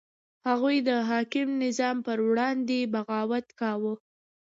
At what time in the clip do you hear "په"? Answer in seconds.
2.05-2.13